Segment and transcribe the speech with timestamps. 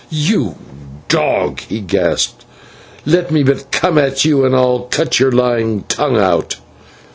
[0.09, 0.55] "You
[1.09, 2.43] dog!" he gasped,
[3.05, 6.55] "let me but come at you and I'll cut your lying tongue out."